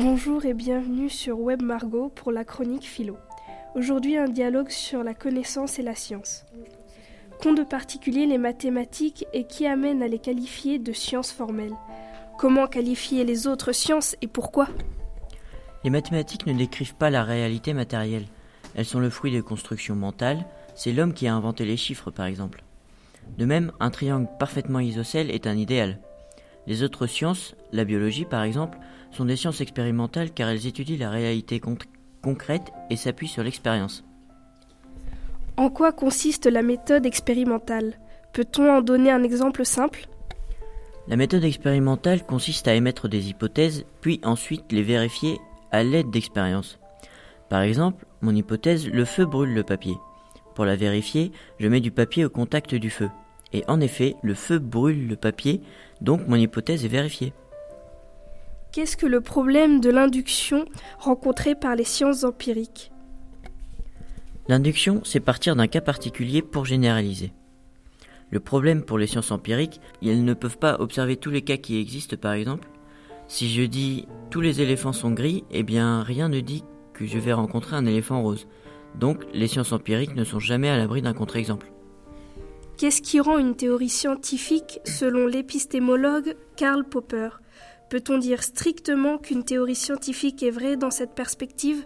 Bonjour 0.00 0.44
et 0.44 0.54
bienvenue 0.54 1.10
sur 1.10 1.40
Web 1.40 1.60
Margot 1.60 2.08
pour 2.08 2.30
la 2.30 2.44
chronique 2.44 2.84
philo. 2.84 3.16
Aujourd'hui 3.74 4.16
un 4.16 4.28
dialogue 4.28 4.68
sur 4.68 5.02
la 5.02 5.12
connaissance 5.12 5.80
et 5.80 5.82
la 5.82 5.96
science. 5.96 6.46
Qu'ont 7.42 7.52
de 7.52 7.64
particulier 7.64 8.24
les 8.24 8.38
mathématiques 8.38 9.26
et 9.32 9.42
qui 9.42 9.66
amène 9.66 10.00
à 10.04 10.06
les 10.06 10.20
qualifier 10.20 10.78
de 10.78 10.92
sciences 10.92 11.32
formelles? 11.32 11.74
Comment 12.38 12.68
qualifier 12.68 13.24
les 13.24 13.48
autres 13.48 13.72
sciences 13.72 14.14
et 14.22 14.28
pourquoi? 14.28 14.68
Les 15.82 15.90
mathématiques 15.90 16.46
ne 16.46 16.52
décrivent 16.52 16.94
pas 16.94 17.10
la 17.10 17.24
réalité 17.24 17.74
matérielle. 17.74 18.28
Elles 18.76 18.84
sont 18.84 19.00
le 19.00 19.10
fruit 19.10 19.34
de 19.34 19.40
constructions 19.40 19.96
mentales. 19.96 20.46
C'est 20.76 20.92
l'homme 20.92 21.12
qui 21.12 21.26
a 21.26 21.34
inventé 21.34 21.64
les 21.64 21.76
chiffres 21.76 22.12
par 22.12 22.26
exemple. 22.26 22.62
De 23.36 23.44
même, 23.44 23.72
un 23.80 23.90
triangle 23.90 24.28
parfaitement 24.38 24.78
isocèle 24.78 25.32
est 25.32 25.48
un 25.48 25.56
idéal. 25.56 25.98
Les 26.68 26.82
autres 26.82 27.06
sciences, 27.06 27.56
la 27.72 27.84
biologie 27.84 28.26
par 28.26 28.42
exemple, 28.42 28.78
sont 29.10 29.24
des 29.24 29.36
sciences 29.36 29.62
expérimentales 29.62 30.30
car 30.30 30.50
elles 30.50 30.66
étudient 30.66 30.98
la 30.98 31.08
réalité 31.08 31.62
concrète 32.22 32.70
et 32.90 32.96
s'appuient 32.96 33.26
sur 33.26 33.42
l'expérience. 33.42 34.04
En 35.56 35.70
quoi 35.70 35.92
consiste 35.92 36.44
la 36.44 36.62
méthode 36.62 37.06
expérimentale? 37.06 37.94
Peut-on 38.34 38.70
en 38.70 38.82
donner 38.82 39.10
un 39.10 39.22
exemple 39.22 39.64
simple? 39.64 40.06
La 41.08 41.16
méthode 41.16 41.42
expérimentale 41.42 42.22
consiste 42.22 42.68
à 42.68 42.74
émettre 42.74 43.08
des 43.08 43.30
hypothèses, 43.30 43.86
puis 44.02 44.20
ensuite 44.22 44.70
les 44.70 44.82
vérifier 44.82 45.38
à 45.72 45.82
l'aide 45.82 46.10
d'expériences. 46.10 46.78
Par 47.48 47.62
exemple, 47.62 48.04
mon 48.20 48.36
hypothèse, 48.36 48.86
le 48.86 49.06
feu 49.06 49.24
brûle 49.24 49.54
le 49.54 49.62
papier. 49.62 49.96
Pour 50.54 50.66
la 50.66 50.76
vérifier, 50.76 51.32
je 51.58 51.66
mets 51.66 51.80
du 51.80 51.90
papier 51.90 52.26
au 52.26 52.30
contact 52.30 52.74
du 52.74 52.90
feu. 52.90 53.08
Et 53.52 53.64
en 53.68 53.80
effet, 53.80 54.14
le 54.22 54.34
feu 54.34 54.58
brûle 54.58 55.08
le 55.08 55.16
papier, 55.16 55.62
donc 56.00 56.26
mon 56.28 56.36
hypothèse 56.36 56.84
est 56.84 56.88
vérifiée. 56.88 57.32
Qu'est-ce 58.72 58.96
que 58.96 59.06
le 59.06 59.20
problème 59.20 59.80
de 59.80 59.90
l'induction 59.90 60.66
rencontré 60.98 61.54
par 61.54 61.74
les 61.74 61.84
sciences 61.84 62.24
empiriques? 62.24 62.92
L'induction, 64.46 65.00
c'est 65.04 65.20
partir 65.20 65.56
d'un 65.56 65.66
cas 65.66 65.80
particulier 65.80 66.42
pour 66.42 66.66
généraliser. 66.66 67.32
Le 68.30 68.40
problème 68.40 68.82
pour 68.82 68.98
les 68.98 69.06
sciences 69.06 69.30
empiriques, 69.30 69.80
elles 70.02 70.24
ne 70.24 70.34
peuvent 70.34 70.58
pas 70.58 70.76
observer 70.80 71.16
tous 71.16 71.30
les 71.30 71.42
cas 71.42 71.56
qui 71.56 71.78
existent 71.78 72.16
par 72.16 72.32
exemple. 72.32 72.68
Si 73.26 73.48
je 73.50 73.62
dis 73.62 74.06
tous 74.30 74.42
les 74.42 74.60
éléphants 74.60 74.92
sont 74.92 75.10
gris, 75.10 75.44
eh 75.50 75.62
bien 75.62 76.02
rien 76.02 76.28
ne 76.28 76.40
dit 76.40 76.64
que 76.92 77.06
je 77.06 77.18
vais 77.18 77.32
rencontrer 77.32 77.76
un 77.76 77.86
éléphant 77.86 78.22
rose. 78.22 78.46
Donc 78.94 79.24
les 79.32 79.48
sciences 79.48 79.72
empiriques 79.72 80.14
ne 80.14 80.24
sont 80.24 80.40
jamais 80.40 80.68
à 80.68 80.76
l'abri 80.76 81.00
d'un 81.00 81.14
contre-exemple. 81.14 81.72
Qu'est-ce 82.78 83.02
qui 83.02 83.18
rend 83.18 83.38
une 83.38 83.56
théorie 83.56 83.88
scientifique 83.88 84.78
selon 84.84 85.26
l'épistémologue 85.26 86.36
Karl 86.54 86.84
Popper? 86.84 87.30
Peut-on 87.90 88.18
dire 88.18 88.44
strictement 88.44 89.18
qu'une 89.18 89.42
théorie 89.42 89.74
scientifique 89.74 90.44
est 90.44 90.52
vraie 90.52 90.76
dans 90.76 90.92
cette 90.92 91.16
perspective? 91.16 91.84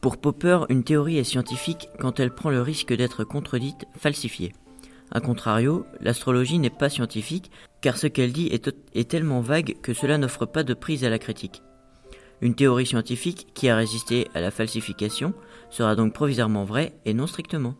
Pour 0.00 0.16
Popper, 0.16 0.60
une 0.70 0.82
théorie 0.82 1.18
est 1.18 1.24
scientifique 1.24 1.90
quand 1.98 2.20
elle 2.20 2.34
prend 2.34 2.48
le 2.48 2.62
risque 2.62 2.94
d'être 2.94 3.22
contredite, 3.22 3.84
falsifiée. 3.98 4.54
A 5.10 5.20
contrario, 5.20 5.84
l'astrologie 6.00 6.58
n'est 6.58 6.70
pas 6.70 6.88
scientifique 6.88 7.50
car 7.82 7.98
ce 7.98 8.06
qu'elle 8.06 8.32
dit 8.32 8.48
est, 8.50 9.10
tellement 9.10 9.42
vague 9.42 9.76
que 9.82 9.92
cela 9.92 10.16
n'offre 10.16 10.46
pas 10.46 10.62
de 10.62 10.72
prise 10.72 11.04
à 11.04 11.10
la 11.10 11.18
critique. 11.18 11.62
Une 12.40 12.54
théorie 12.54 12.86
scientifique 12.86 13.48
qui 13.52 13.68
a 13.68 13.76
résisté 13.76 14.28
à 14.32 14.40
la 14.40 14.50
falsification 14.50 15.34
sera 15.68 15.96
donc 15.96 16.14
provisoirement 16.14 16.64
vraie 16.64 16.94
et 17.04 17.12
non 17.12 17.26
strictement. 17.26 17.74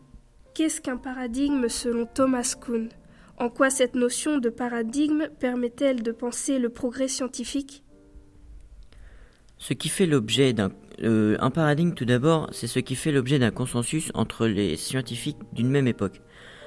Qu'est-ce 0.53 0.81
qu'un 0.81 0.97
paradigme 0.97 1.69
selon 1.69 2.05
Thomas 2.05 2.55
Kuhn? 2.59 2.89
En 3.37 3.49
quoi 3.49 3.69
cette 3.69 3.95
notion 3.95 4.37
de 4.37 4.49
paradigme 4.49 5.29
permet-elle 5.39 6.03
de 6.03 6.11
penser 6.11 6.59
le 6.59 6.69
progrès 6.69 7.07
scientifique? 7.07 7.83
Ce 9.57 9.73
qui 9.73 9.87
fait 9.87 10.05
l'objet 10.05 10.53
d'un 10.53 10.71
euh, 11.03 11.35
un 11.39 11.49
paradigme 11.49 11.93
tout 11.93 12.05
d'abord, 12.05 12.47
c'est 12.51 12.67
ce 12.67 12.79
qui 12.79 12.95
fait 12.95 13.11
l'objet 13.11 13.39
d'un 13.39 13.49
consensus 13.49 14.11
entre 14.13 14.45
les 14.45 14.75
scientifiques 14.75 15.39
d'une 15.53 15.69
même 15.69 15.87
époque. 15.87 16.21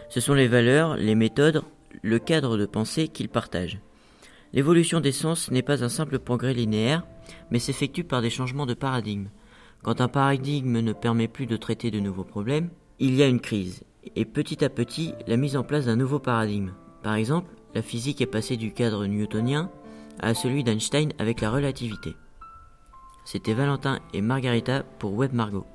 Ce 0.08 0.20
sont 0.20 0.34
les 0.34 0.48
valeurs, 0.48 0.96
les 0.96 1.14
méthodes, 1.14 1.62
le 2.02 2.18
cadre 2.18 2.56
de 2.56 2.66
pensée 2.66 3.08
qu'ils 3.08 3.28
partagent. 3.28 3.78
L'évolution 4.52 5.00
des 5.00 5.12
sens 5.12 5.50
n'est 5.50 5.62
pas 5.62 5.84
un 5.84 5.88
simple 5.88 6.18
progrès 6.18 6.54
linéaire, 6.54 7.06
mais 7.50 7.58
s'effectue 7.58 8.02
par 8.02 8.22
des 8.22 8.30
changements 8.30 8.66
de 8.66 8.74
paradigme. 8.74 9.28
Quand 9.82 10.00
un 10.00 10.08
paradigme 10.08 10.80
ne 10.80 10.92
permet 10.92 11.28
plus 11.28 11.46
de 11.46 11.56
traiter 11.56 11.90
de 11.90 12.00
nouveaux 12.00 12.24
problèmes, 12.24 12.70
il 13.00 13.14
y 13.14 13.22
a 13.22 13.26
une 13.26 13.40
crise, 13.40 13.82
et 14.14 14.24
petit 14.24 14.64
à 14.64 14.68
petit 14.68 15.14
la 15.26 15.36
mise 15.36 15.56
en 15.56 15.64
place 15.64 15.86
d'un 15.86 15.96
nouveau 15.96 16.18
paradigme. 16.18 16.72
Par 17.02 17.14
exemple, 17.14 17.50
la 17.74 17.82
physique 17.82 18.20
est 18.20 18.26
passée 18.26 18.56
du 18.56 18.72
cadre 18.72 19.06
newtonien 19.06 19.70
à 20.20 20.34
celui 20.34 20.62
d'Einstein 20.62 21.12
avec 21.18 21.40
la 21.40 21.50
relativité. 21.50 22.14
C'était 23.24 23.54
Valentin 23.54 23.98
et 24.12 24.20
Margarita 24.20 24.82
pour 24.98 25.14
Web 25.14 25.32
Margot. 25.32 25.66